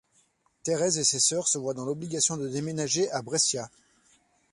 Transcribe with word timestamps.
Thérèse 0.63 0.97
et 0.97 1.03
ses 1.03 1.19
sœurs 1.19 1.47
se 1.47 1.59
voient 1.59 1.75
dans 1.75 1.85
l'obligation 1.85 2.35
de 2.35 2.47
déménager 2.47 3.11
à 3.11 3.21
Brescia. 3.21 3.69